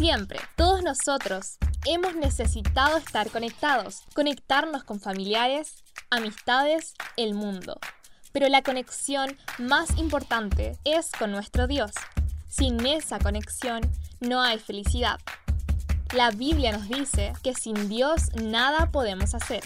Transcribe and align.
Siempre, 0.00 0.40
todos 0.56 0.82
nosotros 0.82 1.58
hemos 1.84 2.16
necesitado 2.16 2.96
estar 2.96 3.28
conectados, 3.28 4.00
conectarnos 4.14 4.82
con 4.82 4.98
familiares, 4.98 5.84
amistades, 6.08 6.94
el 7.18 7.34
mundo. 7.34 7.78
Pero 8.32 8.48
la 8.48 8.62
conexión 8.62 9.36
más 9.58 9.98
importante 9.98 10.78
es 10.84 11.10
con 11.12 11.32
nuestro 11.32 11.66
Dios. 11.66 11.90
Sin 12.48 12.86
esa 12.86 13.18
conexión 13.18 13.82
no 14.20 14.40
hay 14.40 14.58
felicidad. 14.58 15.20
La 16.14 16.30
Biblia 16.30 16.72
nos 16.72 16.88
dice 16.88 17.34
que 17.42 17.52
sin 17.52 17.90
Dios 17.90 18.30
nada 18.42 18.90
podemos 18.90 19.34
hacer. 19.34 19.62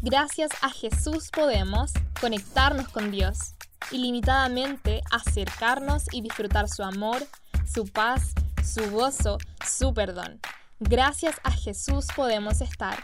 Gracias 0.00 0.52
a 0.62 0.70
Jesús 0.70 1.28
podemos 1.30 1.92
conectarnos 2.18 2.88
con 2.88 3.10
Dios, 3.10 3.56
ilimitadamente 3.90 5.02
acercarnos 5.10 6.04
y 6.12 6.22
disfrutar 6.22 6.66
su 6.70 6.82
amor, 6.82 7.22
su 7.70 7.84
paz, 7.84 8.32
su 8.64 8.90
gozo, 8.90 9.36
su 9.64 9.92
perdón. 9.92 10.40
Gracias 10.80 11.36
a 11.44 11.50
Jesús 11.50 12.06
podemos 12.16 12.62
estar 12.62 12.98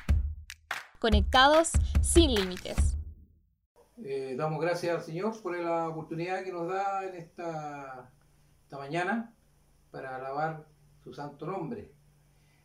conectados 0.98 1.70
sin 2.00 2.34
límites. 2.34 2.96
Eh, 4.02 4.34
damos 4.38 4.60
gracias 4.60 4.96
al 4.96 5.02
Señor 5.02 5.41
por 5.42 5.56
la 5.56 5.88
oportunidad 5.88 6.42
que 6.42 6.52
nos 6.52 6.66
da 6.66 7.05
en 7.05 7.14
esta, 7.16 8.10
esta 8.62 8.78
mañana 8.78 9.34
para 9.91 10.16
alabar 10.16 10.66
su 11.05 11.12
santo 11.12 11.46
nombre. 11.46 11.92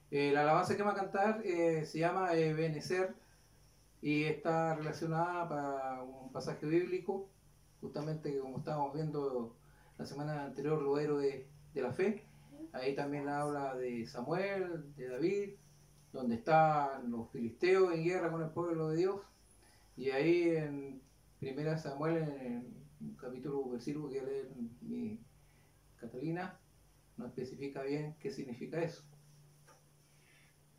Eh, 0.09 0.31
la 0.31 0.43
alabanza 0.43 0.77
que 0.77 0.83
va 0.83 0.91
a 0.91 0.95
cantar 0.95 1.41
eh, 1.45 1.85
se 1.85 1.99
llama 1.99 2.31
Benecer 2.31 3.13
y 4.01 4.23
está 4.23 4.75
relacionada 4.75 5.49
para 5.49 6.03
un 6.03 6.31
pasaje 6.31 6.65
bíblico, 6.65 7.27
justamente 7.81 8.39
como 8.39 8.59
estábamos 8.59 8.93
viendo 8.93 9.57
la 9.97 10.05
semana 10.05 10.45
anterior, 10.45 10.81
los 10.81 10.97
héroes 10.99 11.45
de 11.73 11.81
la 11.81 11.91
fe. 11.91 12.25
Ahí 12.75 12.93
también 12.93 13.29
habla 13.29 13.73
de 13.75 14.05
Samuel, 14.05 14.93
de 14.97 15.07
David, 15.07 15.53
donde 16.11 16.35
están 16.35 17.09
los 17.09 17.31
filisteos 17.31 17.93
en 17.93 18.03
guerra 18.03 18.29
con 18.29 18.43
el 18.43 18.49
pueblo 18.49 18.89
de 18.89 18.97
Dios. 18.97 19.21
Y 19.95 20.09
ahí 20.09 20.49
en 20.49 21.01
Primera 21.39 21.77
Samuel, 21.77 22.17
en 22.17 22.85
un 22.99 23.15
capítulo, 23.15 23.69
versículo 23.69 24.09
que 24.09 24.21
lee 24.21 24.77
mi 24.81 25.19
Catalina, 25.95 26.59
no 27.15 27.27
especifica 27.27 27.81
bien 27.81 28.17
qué 28.19 28.29
significa 28.29 28.81
eso. 28.81 29.03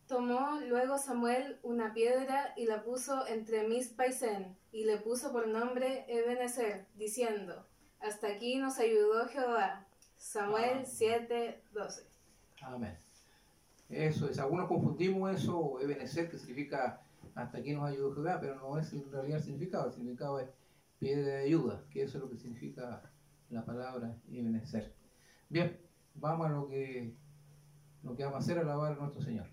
Tomó 0.07 0.61
luego 0.69 0.99
Samuel 0.99 1.59
una 1.63 1.95
piedra 1.95 2.53
y 2.59 2.67
la 2.67 2.85
puso 2.85 3.27
entre 3.27 3.67
mis 3.67 3.89
paisén, 3.89 4.59
y 4.71 4.85
le 4.85 4.99
puso 4.99 5.33
por 5.33 5.49
nombre 5.49 6.05
Ebenezer, 6.09 6.89
diciendo, 6.95 7.67
Hasta 8.01 8.29
aquí 8.29 8.57
nos 8.59 8.79
ayudó 8.79 9.27
Jehová. 9.29 9.86
Samuel 10.27 10.85
7, 10.85 11.63
12. 11.73 12.03
Amén. 12.63 12.99
Eso 13.89 14.29
es, 14.29 14.41
algunos 14.41 14.67
confundimos 14.67 15.33
eso, 15.33 15.81
Ebenezer, 15.81 16.29
que 16.29 16.37
significa 16.37 17.01
hasta 17.37 17.59
aquí 17.59 17.73
nos 17.73 17.85
ayudó 17.85 18.13
Jehová, 18.13 18.39
pero 18.41 18.57
no 18.57 18.77
es 18.77 18.93
en 18.93 19.11
realidad 19.13 19.39
el 19.39 19.45
significado, 19.45 19.87
el 19.87 19.93
significado 19.93 20.41
es 20.41 20.49
piedra 20.99 21.27
de 21.29 21.45
ayuda, 21.45 21.85
que 21.91 22.03
eso 22.03 22.19
es 22.19 22.25
lo 22.25 22.29
que 22.29 22.39
significa 22.39 23.09
la 23.51 23.65
palabra 23.65 24.17
Ebenezer. 24.29 24.93
Bien, 25.49 25.79
vamos 26.17 26.49
a 26.49 26.51
lo 26.51 26.69
que, 26.69 27.15
lo 28.03 28.17
que 28.17 28.25
vamos 28.25 28.41
a 28.41 28.41
hacer, 28.41 28.59
alabar 28.59 28.95
a 28.95 28.97
nuestro 28.97 29.23
Señor. 29.23 29.47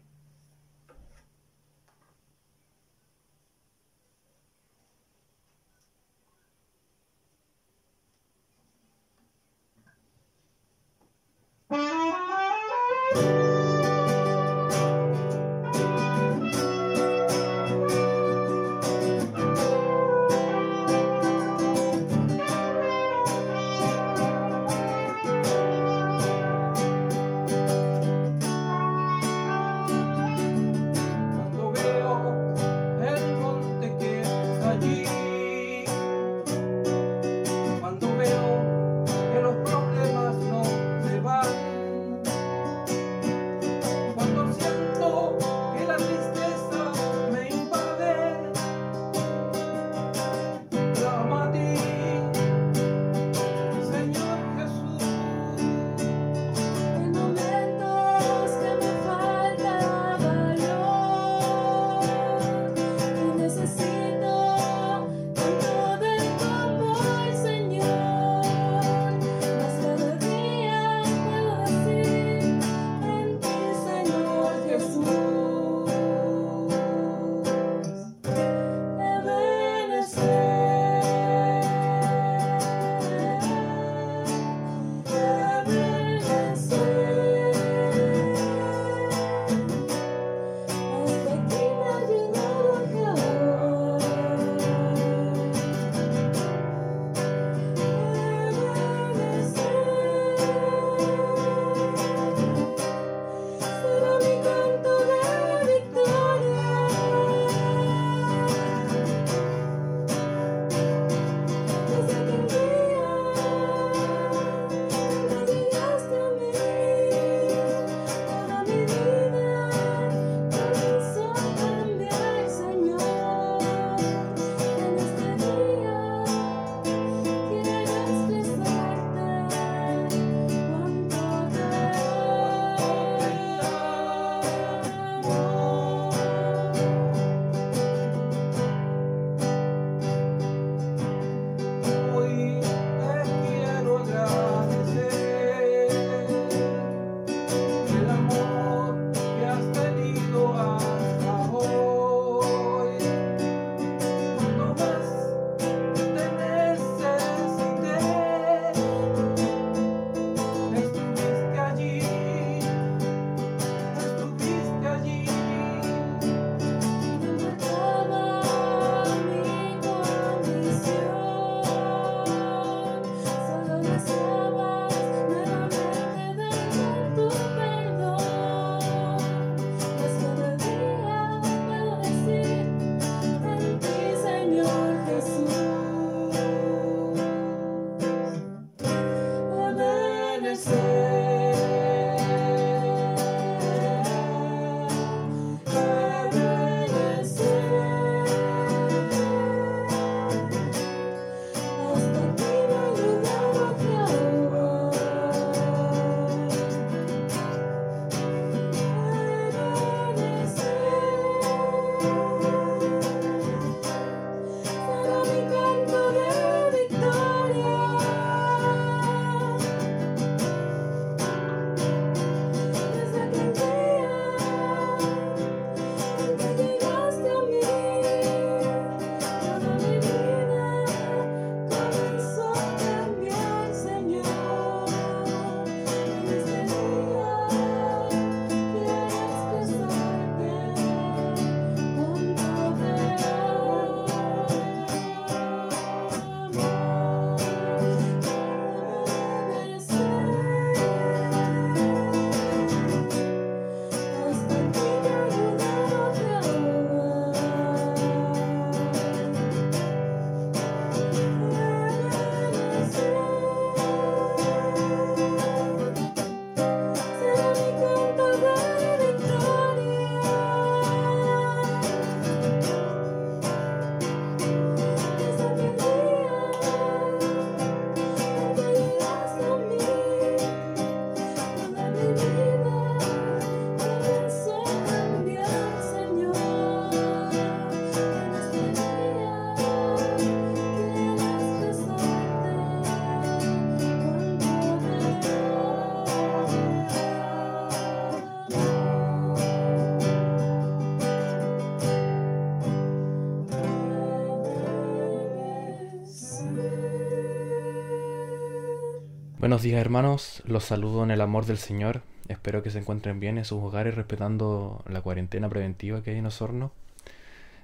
Buenos 309.44 309.62
días 309.62 309.82
hermanos, 309.82 310.42
los 310.46 310.64
saludo 310.64 311.04
en 311.04 311.12
el 311.12 311.20
amor 311.20 311.46
del 311.46 311.58
Señor. 311.58 312.02
Espero 312.30 312.64
que 312.64 312.70
se 312.70 312.80
encuentren 312.80 313.20
bien 313.20 313.38
en 313.38 313.44
sus 313.44 313.62
hogares 313.62 313.94
respetando 313.94 314.82
la 314.88 315.02
cuarentena 315.02 315.50
preventiva 315.50 316.02
que 316.02 316.12
hay 316.12 316.20
en 316.20 316.26
Osorno. 316.28 316.72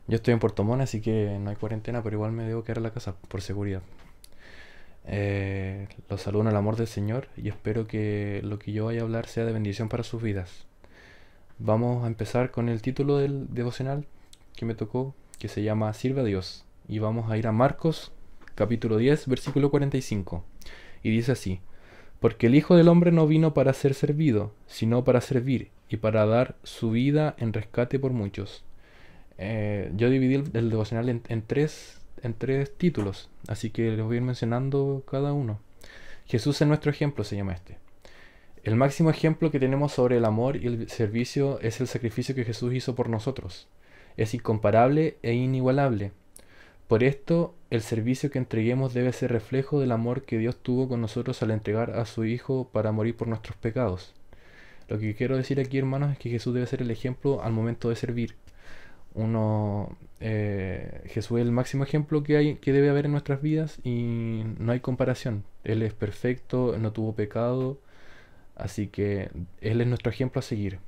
Yo 0.06 0.18
estoy 0.18 0.34
en 0.34 0.42
Puerto 0.42 0.66
Montt, 0.66 0.82
así 0.82 1.00
que 1.00 1.38
no 1.40 1.52
hay 1.52 1.56
cuarentena, 1.56 2.04
pero 2.04 2.18
igual 2.18 2.34
me 2.34 2.44
debo 2.44 2.66
quedar 2.66 2.80
en 2.80 2.84
la 2.84 2.92
casa 2.92 3.16
por 3.30 3.42
seguridad. 3.42 3.82
Eh, 5.06 5.88
los 6.10 6.22
saludo 6.22 6.42
en 6.42 6.48
el 6.50 6.58
amor 6.58 6.76
del 6.76 6.88
Señor 6.88 7.30
y 7.38 7.48
espero 7.48 7.88
que 7.88 8.42
lo 8.44 8.60
que 8.60 8.74
yo 8.74 8.88
vaya 8.88 9.00
a 9.00 9.04
hablar 9.04 9.28
sea 9.28 9.46
de 9.46 9.54
bendición 9.54 9.88
para 9.88 10.04
sus 10.04 10.22
vidas. 10.22 10.66
Vamos 11.60 12.04
a 12.04 12.08
empezar 12.08 12.52
con 12.52 12.68
el 12.68 12.82
título 12.82 13.20
del 13.20 13.54
devocional 13.54 14.06
que 14.58 14.66
me 14.66 14.76
tocó, 14.76 15.16
que 15.38 15.48
se 15.48 15.64
llama 15.64 15.94
Sirve 15.94 16.20
a 16.20 16.26
Dios. 16.26 16.66
Y 16.90 17.00
vamos 17.00 17.32
a 17.32 17.38
ir 17.38 17.48
a 17.48 17.54
Marcos, 17.54 18.12
capítulo 18.56 18.98
10, 18.98 19.30
versículo 19.30 19.72
45. 19.72 20.44
Y 21.04 21.12
dice 21.12 21.32
así. 21.32 21.62
Porque 22.20 22.48
el 22.48 22.56
Hijo 22.56 22.76
del 22.76 22.90
Hombre 22.90 23.12
no 23.12 23.28
vino 23.28 23.54
para 23.54 23.74
ser 23.74 23.94
servido, 23.94 24.52
sino 24.68 25.04
para 25.04 25.22
servir 25.22 25.70
y 25.90 25.98
para 25.98 26.26
dar 26.26 26.56
su 26.64 26.92
vida 26.92 27.36
en 27.38 27.54
rescate 27.54 27.98
por 27.98 28.12
muchos. 28.12 28.64
Eh, 29.38 29.92
yo 29.96 30.10
dividí 30.10 30.36
el, 30.54 30.70
devocional 30.70 31.08
en, 31.10 31.42
tres, 31.42 32.02
en 32.22 32.34
tres 32.34 32.76
títulos, 32.76 33.30
así 33.48 33.70
que 33.70 33.92
les 33.92 34.06
voy 34.06 34.16
a 34.16 34.18
ir 34.18 34.24
mencionando 34.24 35.04
cada 35.10 35.32
uno. 35.32 35.60
Jesús 36.26 36.62
es 36.62 36.68
nuestro 36.68 36.92
ejemplo, 36.92 37.24
se 37.24 37.38
llama 37.38 37.54
este. 37.54 37.78
El 38.64 38.76
máximo 38.76 39.10
ejemplo 39.10 39.50
que 39.50 39.60
tenemos 39.60 39.94
sobre 39.94 40.18
el 40.18 40.26
amor 40.26 40.58
y 40.58 40.68
el 40.68 40.90
servicio 40.90 41.60
es 41.62 41.80
el 41.80 41.88
sacrificio 41.88 42.36
que 42.36 42.44
Jesús 42.44 42.74
hizo 42.74 42.94
por 42.94 43.08
nosotros. 43.08 43.70
Es 44.18 44.34
incomparable 44.34 45.18
e 45.24 45.34
inigualable. 45.34 46.12
Por 46.90 47.04
esto, 47.04 47.54
el 47.70 47.84
servicio 47.84 48.32
que 48.32 48.40
entreguemos 48.40 48.96
debe 48.96 49.14
ser 49.14 49.32
reflejo 49.32 49.80
del 49.80 49.92
amor 49.92 50.24
que 50.24 50.40
Dios 50.40 50.58
tuvo 50.58 50.90
con 50.90 51.02
nosotros 51.02 51.44
al 51.44 51.52
entregar 51.52 51.92
a 51.92 52.06
su 52.08 52.26
Hijo 52.26 52.68
para 52.74 52.92
morir 52.92 53.16
por 53.16 53.28
nuestros 53.28 53.56
pecados. 53.58 54.16
Lo 54.88 54.98
que 54.98 55.14
quiero 55.14 55.38
decir 55.38 55.60
aquí, 55.60 55.78
hermanos, 55.78 56.12
es 56.14 56.18
que 56.18 56.32
Jesús 56.32 56.52
debe 56.56 56.66
ser 56.66 56.82
el 56.82 56.90
ejemplo 56.90 57.44
al 57.44 57.54
momento 57.54 57.90
de 57.90 57.96
servir. 57.96 58.38
Uno, 59.14 60.00
eh, 60.20 61.04
Jesús 61.06 61.38
es 61.40 61.46
el 61.46 61.52
máximo 61.52 61.84
ejemplo 61.84 62.24
que, 62.24 62.38
hay, 62.38 62.56
que 62.56 62.74
debe 62.74 62.90
haber 62.90 63.06
en 63.06 63.12
nuestras 63.12 63.40
vidas 63.40 63.78
y 63.84 64.42
no 64.58 64.72
hay 64.72 64.80
comparación. 64.80 65.44
Él 65.64 65.84
es 65.84 65.94
perfecto, 65.94 66.76
no 66.80 66.92
tuvo 66.92 67.14
pecado, 67.14 67.80
así 68.56 68.88
que 68.88 69.30
Él 69.62 69.82
es 69.82 69.86
nuestro 69.86 70.10
ejemplo 70.12 70.40
a 70.40 70.42
seguir. 70.42 70.80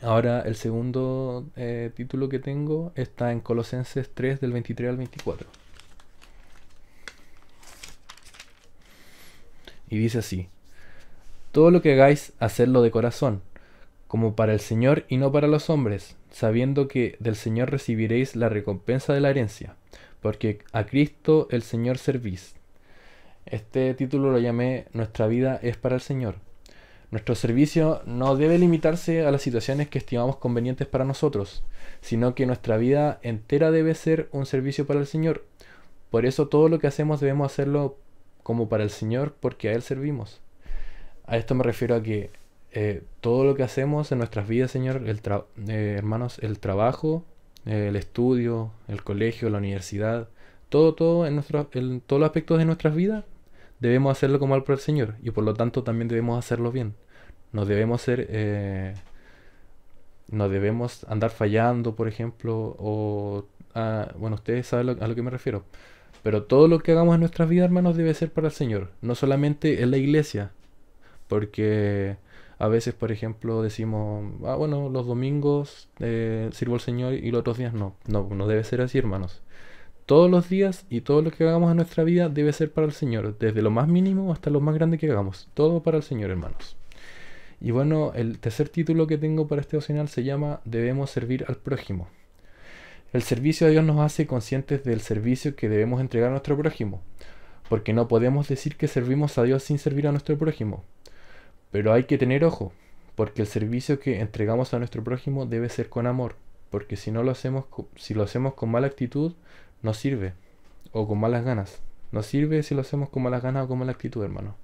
Ahora 0.00 0.42
el 0.42 0.54
segundo 0.54 1.46
eh, 1.56 1.90
título 1.94 2.28
que 2.28 2.38
tengo 2.38 2.92
está 2.94 3.32
en 3.32 3.40
Colosenses 3.40 4.08
3 4.14 4.40
del 4.40 4.52
23 4.52 4.90
al 4.90 4.96
24. 4.96 5.48
Y 9.90 9.98
dice 9.98 10.18
así, 10.18 10.48
todo 11.50 11.70
lo 11.70 11.82
que 11.82 11.94
hagáis, 11.94 12.32
hacedlo 12.38 12.82
de 12.82 12.92
corazón, 12.92 13.42
como 14.06 14.36
para 14.36 14.52
el 14.52 14.60
Señor 14.60 15.04
y 15.08 15.16
no 15.16 15.32
para 15.32 15.48
los 15.48 15.68
hombres, 15.70 16.16
sabiendo 16.30 16.86
que 16.86 17.16
del 17.18 17.34
Señor 17.34 17.70
recibiréis 17.70 18.36
la 18.36 18.48
recompensa 18.48 19.14
de 19.14 19.20
la 19.20 19.30
herencia, 19.30 19.74
porque 20.20 20.60
a 20.72 20.84
Cristo 20.84 21.48
el 21.50 21.62
Señor 21.62 21.98
servís. 21.98 22.54
Este 23.46 23.94
título 23.94 24.30
lo 24.30 24.38
llamé 24.38 24.86
Nuestra 24.92 25.26
vida 25.26 25.58
es 25.62 25.76
para 25.76 25.96
el 25.96 26.02
Señor. 26.02 26.36
Nuestro 27.10 27.34
servicio 27.34 28.02
no 28.04 28.36
debe 28.36 28.58
limitarse 28.58 29.24
a 29.26 29.30
las 29.30 29.40
situaciones 29.40 29.88
que 29.88 29.98
estimamos 29.98 30.36
convenientes 30.36 30.86
para 30.86 31.06
nosotros, 31.06 31.62
sino 32.02 32.34
que 32.34 32.44
nuestra 32.44 32.76
vida 32.76 33.18
entera 33.22 33.70
debe 33.70 33.94
ser 33.94 34.28
un 34.32 34.44
servicio 34.44 34.86
para 34.86 35.00
el 35.00 35.06
Señor. 35.06 35.44
Por 36.10 36.26
eso 36.26 36.48
todo 36.48 36.68
lo 36.68 36.78
que 36.78 36.86
hacemos 36.86 37.20
debemos 37.20 37.50
hacerlo 37.50 37.96
como 38.42 38.68
para 38.68 38.84
el 38.84 38.90
Señor, 38.90 39.34
porque 39.40 39.68
a 39.68 39.72
Él 39.72 39.82
servimos. 39.82 40.40
A 41.26 41.38
esto 41.38 41.54
me 41.54 41.64
refiero 41.64 41.94
a 41.94 42.02
que 42.02 42.30
eh, 42.72 43.02
todo 43.20 43.44
lo 43.44 43.54
que 43.54 43.62
hacemos 43.62 44.12
en 44.12 44.18
nuestras 44.18 44.46
vidas, 44.46 44.70
Señor, 44.70 45.02
el 45.06 45.20
eh, 45.68 45.94
hermanos, 45.96 46.38
el 46.40 46.58
trabajo, 46.58 47.24
el 47.64 47.96
estudio, 47.96 48.70
el 48.86 49.02
colegio, 49.02 49.50
la 49.50 49.58
universidad, 49.58 50.28
todo, 50.68 50.94
todo 50.94 51.26
en, 51.26 51.34
nuestro, 51.34 51.68
en 51.72 52.00
todos 52.00 52.20
los 52.20 52.26
aspectos 52.26 52.58
de 52.58 52.64
nuestras 52.64 52.94
vidas, 52.94 53.24
debemos 53.80 54.12
hacerlo 54.12 54.38
como 54.38 54.54
al 54.54 54.64
el 54.66 54.78
Señor 54.78 55.16
y 55.22 55.30
por 55.30 55.44
lo 55.44 55.54
tanto 55.54 55.82
también 55.82 56.08
debemos 56.08 56.38
hacerlo 56.38 56.72
bien. 56.72 56.94
No 57.52 57.64
debemos 57.64 58.02
ser, 58.02 58.26
eh, 58.30 58.94
no 60.30 60.48
debemos 60.48 61.04
andar 61.08 61.30
fallando, 61.30 61.94
por 61.96 62.08
ejemplo, 62.08 62.76
o, 62.78 63.46
ah, 63.74 64.12
bueno, 64.18 64.36
ustedes 64.36 64.66
saben 64.66 65.02
a 65.02 65.08
lo 65.08 65.14
que 65.14 65.22
me 65.22 65.30
refiero. 65.30 65.64
Pero 66.22 66.44
todo 66.44 66.68
lo 66.68 66.80
que 66.80 66.92
hagamos 66.92 67.14
en 67.14 67.20
nuestras 67.20 67.48
vidas, 67.48 67.66
hermanos, 67.66 67.96
debe 67.96 68.12
ser 68.14 68.32
para 68.32 68.48
el 68.48 68.52
Señor, 68.52 68.92
no 69.02 69.14
solamente 69.14 69.82
en 69.82 69.90
la 69.90 69.98
iglesia, 69.98 70.52
porque 71.28 72.16
a 72.58 72.68
veces, 72.68 72.94
por 72.94 73.12
ejemplo, 73.12 73.62
decimos, 73.62 74.32
ah, 74.44 74.56
bueno, 74.56 74.88
los 74.90 75.06
domingos 75.06 75.88
eh, 76.00 76.50
sirvo 76.52 76.74
al 76.74 76.80
Señor 76.80 77.14
y 77.14 77.30
los 77.30 77.40
otros 77.40 77.58
días 77.58 77.72
no. 77.74 77.96
No, 78.06 78.28
no 78.30 78.46
debe 78.46 78.64
ser 78.64 78.80
así, 78.82 78.98
hermanos 78.98 79.42
todos 80.08 80.30
los 80.30 80.48
días 80.48 80.86
y 80.88 81.02
todo 81.02 81.20
lo 81.20 81.30
que 81.30 81.46
hagamos 81.46 81.70
en 81.70 81.76
nuestra 81.76 82.02
vida 82.02 82.30
debe 82.30 82.54
ser 82.54 82.72
para 82.72 82.86
el 82.86 82.94
Señor, 82.94 83.36
desde 83.38 83.60
lo 83.60 83.70
más 83.70 83.88
mínimo 83.88 84.32
hasta 84.32 84.48
lo 84.48 84.58
más 84.58 84.74
grande 84.74 84.96
que 84.96 85.10
hagamos. 85.10 85.50
Todo 85.52 85.82
para 85.82 85.98
el 85.98 86.02
Señor, 86.02 86.30
hermanos. 86.30 86.78
Y 87.60 87.72
bueno, 87.72 88.12
el 88.14 88.38
tercer 88.38 88.70
título 88.70 89.06
que 89.06 89.18
tengo 89.18 89.48
para 89.48 89.60
este 89.60 89.76
opcional 89.76 90.08
se 90.08 90.24
llama 90.24 90.62
Debemos 90.64 91.10
servir 91.10 91.44
al 91.46 91.56
prójimo. 91.56 92.08
El 93.12 93.20
servicio 93.20 93.66
a 93.66 93.70
Dios 93.70 93.84
nos 93.84 94.00
hace 94.00 94.26
conscientes 94.26 94.82
del 94.82 95.02
servicio 95.02 95.54
que 95.54 95.68
debemos 95.68 96.00
entregar 96.00 96.28
a 96.28 96.32
nuestro 96.32 96.56
prójimo, 96.56 97.02
porque 97.68 97.92
no 97.92 98.08
podemos 98.08 98.48
decir 98.48 98.76
que 98.76 98.88
servimos 98.88 99.36
a 99.36 99.42
Dios 99.42 99.62
sin 99.62 99.78
servir 99.78 100.08
a 100.08 100.12
nuestro 100.12 100.38
prójimo. 100.38 100.84
Pero 101.70 101.92
hay 101.92 102.04
que 102.04 102.16
tener 102.16 102.46
ojo, 102.46 102.72
porque 103.14 103.42
el 103.42 103.46
servicio 103.46 104.00
que 104.00 104.20
entregamos 104.20 104.72
a 104.72 104.78
nuestro 104.78 105.04
prójimo 105.04 105.44
debe 105.44 105.68
ser 105.68 105.90
con 105.90 106.06
amor, 106.06 106.36
porque 106.70 106.96
si 106.96 107.10
no 107.10 107.22
lo 107.22 107.30
hacemos, 107.30 107.66
si 107.96 108.14
lo 108.14 108.22
hacemos 108.22 108.54
con 108.54 108.70
mala 108.70 108.86
actitud, 108.86 109.34
no 109.82 109.94
sirve. 109.94 110.34
O 110.92 111.06
con 111.06 111.18
malas 111.18 111.44
ganas. 111.44 111.80
No 112.12 112.22
sirve 112.22 112.62
si 112.62 112.74
lo 112.74 112.80
hacemos 112.80 113.10
con 113.10 113.22
malas 113.22 113.42
ganas 113.42 113.64
o 113.64 113.68
con 113.68 113.78
mala 113.78 113.92
actitud, 113.92 114.22
hermano. 114.22 114.56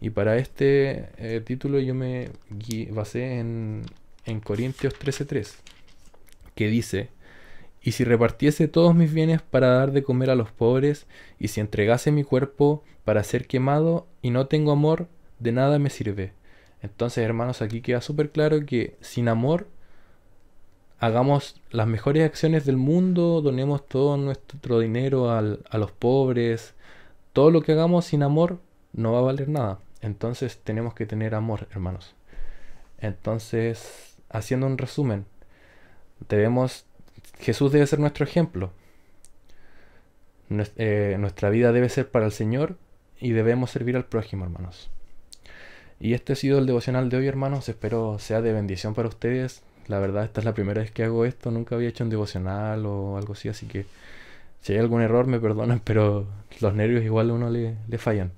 Y 0.00 0.10
para 0.10 0.36
este 0.36 1.08
eh, 1.16 1.40
título 1.44 1.80
yo 1.80 1.94
me 1.94 2.30
basé 2.90 3.38
en, 3.38 3.82
en 4.24 4.40
Corintios 4.40 4.94
13:3, 4.98 5.54
que 6.54 6.68
dice, 6.68 7.08
y 7.82 7.92
si 7.92 8.04
repartiese 8.04 8.68
todos 8.68 8.94
mis 8.94 9.12
bienes 9.12 9.42
para 9.42 9.68
dar 9.68 9.92
de 9.92 10.02
comer 10.02 10.30
a 10.30 10.34
los 10.34 10.50
pobres, 10.50 11.06
y 11.38 11.48
si 11.48 11.60
entregase 11.60 12.10
mi 12.12 12.24
cuerpo 12.24 12.82
para 13.04 13.24
ser 13.24 13.46
quemado 13.46 14.06
y 14.22 14.30
no 14.30 14.46
tengo 14.46 14.72
amor, 14.72 15.08
de 15.38 15.52
nada 15.52 15.78
me 15.78 15.90
sirve. 15.90 16.32
Entonces, 16.82 17.24
hermanos, 17.24 17.62
aquí 17.62 17.80
queda 17.80 18.00
súper 18.00 18.30
claro 18.30 18.64
que 18.66 18.96
sin 19.00 19.28
amor 19.28 19.68
hagamos 21.04 21.60
las 21.70 21.86
mejores 21.86 22.24
acciones 22.24 22.64
del 22.64 22.76
mundo, 22.76 23.42
donemos 23.42 23.86
todo 23.86 24.16
nuestro 24.16 24.80
dinero 24.80 25.30
a 25.30 25.78
los 25.78 25.92
pobres, 25.92 26.74
todo 27.32 27.50
lo 27.50 27.62
que 27.62 27.72
hagamos 27.72 28.06
sin 28.06 28.22
amor 28.22 28.58
no 28.92 29.12
va 29.12 29.18
a 29.18 29.22
valer 29.22 29.48
nada. 29.48 29.80
Entonces 30.00 30.60
tenemos 30.62 30.94
que 30.94 31.06
tener 31.06 31.34
amor, 31.34 31.68
hermanos. 31.72 32.14
Entonces, 32.98 34.16
haciendo 34.30 34.66
un 34.66 34.78
resumen, 34.78 35.26
debemos, 36.28 36.86
Jesús 37.38 37.70
debe 37.72 37.86
ser 37.86 37.98
nuestro 37.98 38.24
ejemplo. 38.24 38.70
Eh, 40.76 41.16
nuestra 41.18 41.50
vida 41.50 41.72
debe 41.72 41.88
ser 41.88 42.10
para 42.10 42.26
el 42.26 42.32
Señor 42.32 42.78
y 43.20 43.32
debemos 43.32 43.70
servir 43.70 43.96
al 43.96 44.06
prójimo, 44.06 44.44
hermanos. 44.44 44.90
Y 46.00 46.14
este 46.14 46.32
ha 46.32 46.36
sido 46.36 46.58
el 46.58 46.66
devocional 46.66 47.08
de 47.10 47.18
hoy, 47.18 47.26
hermanos. 47.26 47.68
Espero 47.68 48.18
sea 48.18 48.40
de 48.40 48.52
bendición 48.52 48.94
para 48.94 49.08
ustedes. 49.08 49.62
La 49.86 49.98
verdad, 49.98 50.24
esta 50.24 50.40
es 50.40 50.44
la 50.44 50.54
primera 50.54 50.80
vez 50.80 50.90
que 50.90 51.04
hago 51.04 51.24
esto. 51.24 51.50
Nunca 51.50 51.74
había 51.74 51.88
hecho 51.88 52.04
un 52.04 52.10
devocional 52.10 52.86
o 52.86 53.16
algo 53.16 53.34
así, 53.34 53.48
así 53.48 53.66
que 53.66 53.86
si 54.60 54.72
hay 54.72 54.78
algún 54.78 55.02
error 55.02 55.26
me 55.26 55.40
perdonan, 55.40 55.80
pero 55.84 56.26
los 56.60 56.74
nervios 56.74 57.04
igual 57.04 57.30
a 57.30 57.34
uno 57.34 57.50
le, 57.50 57.76
fallan. 57.98 58.32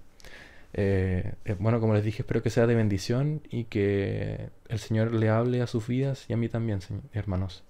Eh, 0.75 1.33
eh, 1.45 1.57
bueno, 1.59 1.81
como 1.81 1.95
les 1.95 2.05
dije, 2.05 2.23
espero 2.23 2.43
que 2.43 2.51
sea 2.51 2.67
de 2.67 2.75
bendición 2.75 3.43
y 3.51 3.65
que 3.65 4.51
el 4.69 4.79
Señor 4.79 5.15
le 5.15 5.31
hable 5.31 5.63
a 5.63 5.67
sus 5.67 5.87
vidas 5.87 6.27
y 6.29 6.33
a 6.33 6.37
mí 6.37 6.49
también, 6.49 6.81
hermanos, 7.13 7.63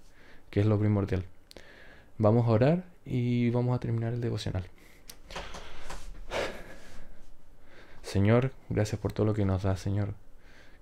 que 0.50 0.60
es 0.60 0.66
lo 0.66 0.78
primordial. 0.78 1.24
Vamos 2.18 2.46
a 2.48 2.50
orar 2.50 2.84
y 3.04 3.50
vamos 3.50 3.76
a 3.76 3.80
terminar 3.80 4.14
el 4.14 4.20
devocional. 4.20 4.64
Señor, 8.02 8.52
gracias 8.70 9.00
por 9.00 9.12
todo 9.12 9.26
lo 9.26 9.34
que 9.34 9.44
nos 9.44 9.64
da, 9.64 9.76
Señor. 9.76 10.14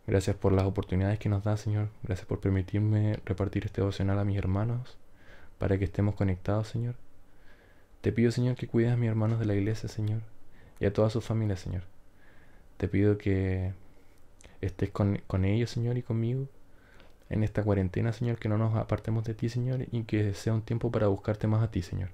Gracias 0.06 0.36
por 0.36 0.52
las 0.52 0.64
oportunidades 0.66 1.18
que 1.18 1.30
nos 1.30 1.44
da, 1.44 1.56
Señor. 1.56 1.88
Gracias 2.02 2.26
por 2.26 2.40
permitirme 2.40 3.20
repartir 3.24 3.64
este 3.64 3.80
devocional 3.80 4.18
a 4.18 4.24
mis 4.24 4.36
hermanos 4.36 4.98
para 5.58 5.78
que 5.78 5.84
estemos 5.84 6.14
conectados, 6.14 6.68
Señor. 6.68 6.94
Te 8.02 8.12
pido, 8.12 8.30
Señor, 8.30 8.54
que 8.56 8.66
cuides 8.66 8.92
a 8.92 8.98
mis 8.98 9.08
hermanos 9.08 9.38
de 9.38 9.46
la 9.46 9.54
iglesia, 9.54 9.88
Señor, 9.88 10.20
y 10.78 10.84
a 10.84 10.92
toda 10.92 11.08
su 11.08 11.22
familia, 11.22 11.56
Señor. 11.56 11.84
Te 12.76 12.86
pido 12.86 13.16
que 13.16 13.72
estés 14.60 14.90
con, 14.90 15.44
ellos, 15.44 15.70
Señor, 15.70 15.96
y 15.96 16.02
conmigo 16.02 16.48
en 17.30 17.42
esta 17.42 17.62
cuarentena, 17.62 18.12
Señor, 18.12 18.38
que 18.38 18.50
no 18.50 18.58
nos 18.58 18.76
apartemos 18.76 19.24
de 19.24 19.32
ti, 19.32 19.48
Señor, 19.48 19.86
y 19.90 20.02
que 20.02 20.34
sea 20.34 20.52
un 20.52 20.60
tiempo 20.60 20.90
para 20.90 21.06
buscarte 21.06 21.46
más 21.46 21.62
a 21.62 21.70
ti, 21.70 21.80
Señor. 21.80 22.10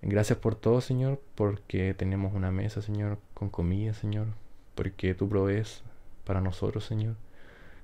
Gracias 0.00 0.38
por 0.38 0.54
todo, 0.54 0.80
Señor, 0.80 1.20
porque 1.34 1.92
tenemos 1.92 2.32
una 2.32 2.50
mesa, 2.50 2.80
Señor, 2.80 3.18
con 3.34 3.50
comida, 3.50 3.92
Señor, 3.92 4.28
porque 4.74 5.14
tú 5.14 5.28
provees 5.28 5.82
para 6.26 6.40
nosotros, 6.42 6.84
Señor. 6.84 7.16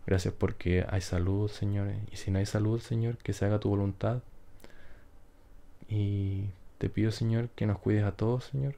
Gracias 0.07 0.35
porque 0.35 0.85
hay 0.91 1.01
salud, 1.01 1.49
Señor. 1.49 1.89
Y 2.11 2.17
si 2.17 2.31
no 2.31 2.39
hay 2.39 2.47
salud, 2.47 2.81
Señor, 2.81 3.17
que 3.19 3.33
se 3.33 3.47
haga 3.47 3.61
tu 3.61 3.69
voluntad. 3.71 4.23
Y 5.89 6.47
te 6.79 6.89
pido, 6.89 7.13
Señor, 7.13 7.49
que 7.51 7.67
nos 7.67 7.79
cuides 7.79 8.05
a 8.05 8.13
todos, 8.13 8.45
Señor. 8.45 8.75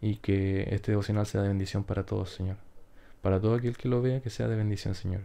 Y 0.00 0.16
que 0.16 0.74
este 0.74 0.92
devocional 0.92 1.26
sea 1.26 1.42
de 1.42 1.48
bendición 1.48 1.84
para 1.84 2.04
todos, 2.04 2.30
Señor. 2.30 2.56
Para 3.22 3.40
todo 3.40 3.54
aquel 3.54 3.76
que 3.76 3.88
lo 3.88 4.02
vea, 4.02 4.20
que 4.20 4.30
sea 4.30 4.48
de 4.48 4.56
bendición, 4.56 4.94
Señor. 4.96 5.22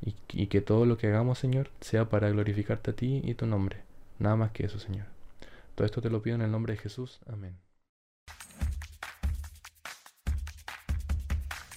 Y, 0.00 0.14
y 0.32 0.46
que 0.46 0.60
todo 0.60 0.86
lo 0.86 0.96
que 0.96 1.08
hagamos, 1.08 1.38
Señor, 1.38 1.70
sea 1.80 2.08
para 2.08 2.30
glorificarte 2.30 2.92
a 2.92 2.94
ti 2.94 3.20
y 3.24 3.34
tu 3.34 3.46
nombre. 3.46 3.78
Nada 4.20 4.36
más 4.36 4.52
que 4.52 4.66
eso, 4.66 4.78
Señor. 4.78 5.06
Todo 5.74 5.86
esto 5.86 6.00
te 6.00 6.10
lo 6.10 6.22
pido 6.22 6.36
en 6.36 6.42
el 6.42 6.52
nombre 6.52 6.74
de 6.74 6.78
Jesús. 6.78 7.20
Amén. 7.26 7.67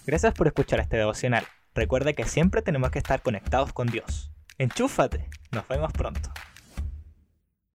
Gracias 0.05 0.33
por 0.33 0.47
escuchar 0.47 0.79
este 0.79 0.97
devocional. 0.97 1.45
Recuerda 1.73 2.13
que 2.13 2.25
siempre 2.25 2.61
tenemos 2.61 2.91
que 2.91 2.99
estar 2.99 3.21
conectados 3.21 3.71
con 3.71 3.87
Dios. 3.87 4.31
Enchúfate. 4.57 5.29
Nos 5.51 5.67
vemos 5.67 5.91
pronto. 5.93 6.31